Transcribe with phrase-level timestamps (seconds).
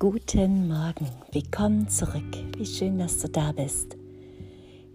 [0.00, 2.36] Guten Morgen, willkommen zurück.
[2.58, 3.96] Wie schön, dass du da bist.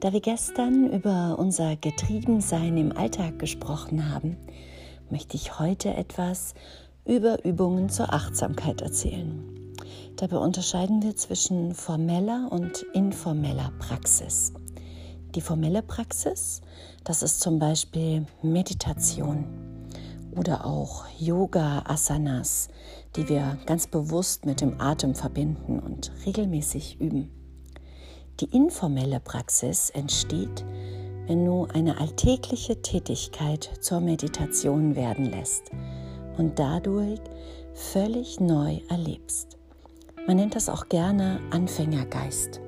[0.02, 4.36] Da wir gestern über unser Getriebensein im Alltag gesprochen haben,
[5.10, 6.54] möchte ich heute etwas
[7.06, 9.74] über Übungen zur Achtsamkeit erzählen.
[10.18, 14.52] Dabei unterscheiden wir zwischen formeller und informeller Praxis.
[15.34, 16.62] Die formelle Praxis,
[17.06, 19.69] das ist zum Beispiel Meditation
[20.40, 22.70] oder auch Yoga-Asanas,
[23.18, 27.30] die wir ganz bewusst mit dem Atem verbinden und regelmäßig üben.
[28.40, 30.64] Die informelle Praxis entsteht,
[31.28, 35.72] wenn du eine alltägliche Tätigkeit zur Meditation werden lässt
[36.38, 37.20] und dadurch
[37.74, 39.58] völlig neu erlebst.
[40.26, 42.62] Man nennt das auch gerne Anfängergeist.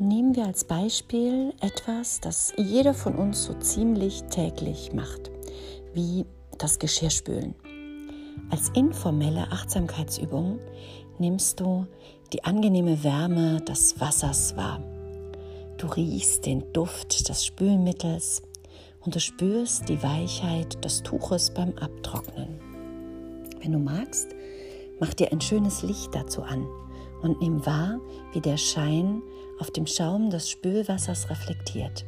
[0.00, 5.30] Nehmen wir als Beispiel etwas, das jeder von uns so ziemlich täglich macht,
[5.94, 6.26] wie
[6.62, 7.54] das Geschirrspülen.
[8.50, 10.58] Als informelle Achtsamkeitsübung
[11.18, 11.86] nimmst du
[12.32, 14.82] die angenehme Wärme des Wassers wahr.
[15.76, 18.42] Du riechst den Duft des Spülmittels
[19.04, 22.58] und du spürst die Weichheit des Tuches beim Abtrocknen.
[23.60, 24.28] Wenn du magst,
[25.00, 26.66] mach dir ein schönes Licht dazu an
[27.22, 28.00] und nimm wahr,
[28.32, 29.22] wie der Schein
[29.58, 32.04] auf dem Schaum des Spülwassers reflektiert.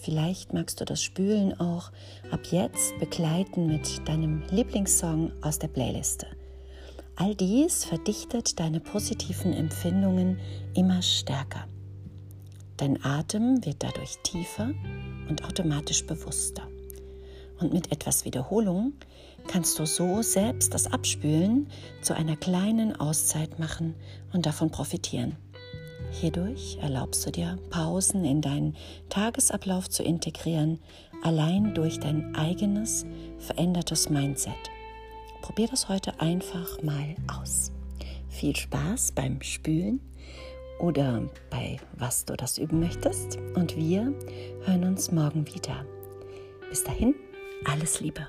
[0.00, 1.92] Vielleicht magst du das Spülen auch
[2.30, 6.26] ab jetzt begleiten mit deinem Lieblingssong aus der Playliste.
[7.16, 10.38] All dies verdichtet deine positiven Empfindungen
[10.74, 11.66] immer stärker.
[12.78, 14.70] Dein Atem wird dadurch tiefer
[15.28, 16.66] und automatisch bewusster.
[17.58, 18.94] Und mit etwas Wiederholung
[19.48, 21.68] kannst du so selbst das Abspülen
[22.00, 23.94] zu einer kleinen Auszeit machen
[24.32, 25.36] und davon profitieren.
[26.10, 28.76] Hierdurch erlaubst du dir, Pausen in deinen
[29.08, 30.80] Tagesablauf zu integrieren,
[31.22, 33.06] allein durch dein eigenes
[33.38, 34.54] verändertes Mindset.
[35.40, 37.72] Probier das heute einfach mal aus.
[38.28, 40.00] Viel Spaß beim Spülen
[40.78, 44.12] oder bei was du das üben möchtest und wir
[44.64, 45.84] hören uns morgen wieder.
[46.68, 47.14] Bis dahin,
[47.64, 48.26] alles Liebe.